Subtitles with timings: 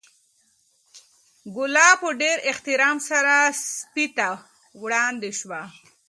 [1.55, 3.33] ګوله په ډېر احترام سره
[3.75, 4.29] سپي ته
[4.83, 5.61] وړاندې شوه.